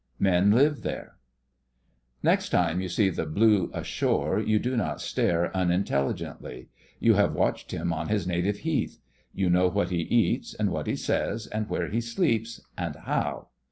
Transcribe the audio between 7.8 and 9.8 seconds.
on his native heath. You know